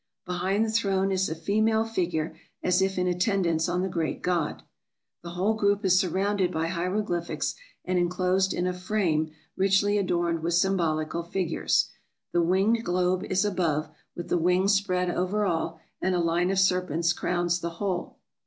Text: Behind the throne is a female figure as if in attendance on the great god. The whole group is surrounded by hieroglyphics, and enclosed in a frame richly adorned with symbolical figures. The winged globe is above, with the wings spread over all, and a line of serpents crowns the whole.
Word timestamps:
Behind 0.25 0.65
the 0.65 0.71
throne 0.71 1.11
is 1.11 1.29
a 1.29 1.35
female 1.35 1.85
figure 1.85 2.35
as 2.63 2.81
if 2.81 2.97
in 2.97 3.05
attendance 3.05 3.69
on 3.69 3.83
the 3.83 3.87
great 3.87 4.23
god. 4.23 4.63
The 5.21 5.29
whole 5.37 5.53
group 5.53 5.85
is 5.85 5.99
surrounded 5.99 6.51
by 6.51 6.69
hieroglyphics, 6.69 7.53
and 7.85 7.99
enclosed 7.99 8.51
in 8.51 8.65
a 8.65 8.73
frame 8.73 9.29
richly 9.55 9.99
adorned 9.99 10.39
with 10.41 10.55
symbolical 10.55 11.21
figures. 11.21 11.91
The 12.31 12.41
winged 12.41 12.83
globe 12.83 13.25
is 13.25 13.45
above, 13.45 13.89
with 14.15 14.29
the 14.29 14.39
wings 14.39 14.73
spread 14.73 15.11
over 15.11 15.45
all, 15.45 15.79
and 16.01 16.15
a 16.15 16.19
line 16.19 16.49
of 16.49 16.57
serpents 16.57 17.13
crowns 17.13 17.59
the 17.59 17.69
whole. 17.77 18.17